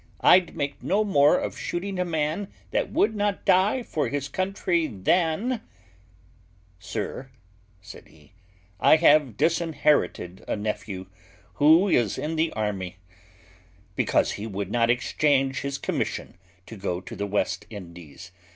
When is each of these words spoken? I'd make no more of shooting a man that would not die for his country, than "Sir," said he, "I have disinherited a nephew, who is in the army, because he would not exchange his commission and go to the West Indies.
I'd 0.21 0.55
make 0.55 0.81
no 0.81 1.03
more 1.03 1.37
of 1.37 1.55
shooting 1.55 1.99
a 1.99 2.03
man 2.05 2.47
that 2.71 2.91
would 2.91 3.13
not 3.15 3.45
die 3.45 3.83
for 3.83 4.07
his 4.09 4.29
country, 4.29 4.87
than 4.87 5.61
"Sir," 6.79 7.29
said 7.81 8.07
he, 8.07 8.31
"I 8.79 8.95
have 8.95 9.37
disinherited 9.37 10.43
a 10.47 10.55
nephew, 10.55 11.05
who 11.61 11.87
is 11.87 12.17
in 12.17 12.35
the 12.35 12.51
army, 12.53 12.95
because 13.95 14.31
he 14.31 14.47
would 14.47 14.71
not 14.71 14.89
exchange 14.89 15.61
his 15.61 15.77
commission 15.77 16.35
and 16.67 16.81
go 16.81 16.99
to 17.01 17.15
the 17.15 17.27
West 17.27 17.67
Indies. 17.69 18.31